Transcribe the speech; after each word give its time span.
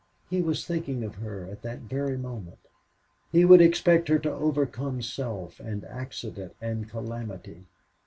He 0.31 0.41
was 0.41 0.65
thinking 0.65 1.03
of 1.03 1.17
her 1.17 1.45
at 1.45 1.61
that 1.61 1.81
very 1.81 2.17
moment. 2.17 2.57
He 3.31 3.45
would 3.45 3.61
expect 3.61 4.07
her 4.07 4.17
to 4.17 4.33
overcome 4.33 5.03
self 5.03 5.59
and 5.59 5.85
accident 5.85 6.55
and 6.59 6.89
calamity. 6.89 7.65